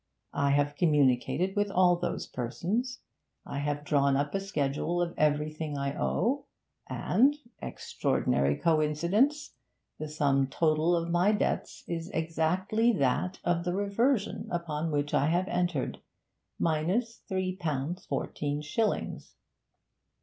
[0.33, 3.01] I have communicated with all those persons;
[3.45, 6.45] I have drawn up a schedule of everything I owe;
[6.87, 9.53] and extraordinary coincidence!
[9.99, 15.27] the sum total of my debts is exactly that of the reversion upon which I
[15.27, 15.99] have entered,
[16.57, 19.35] minus three pounds fourteen shillings.'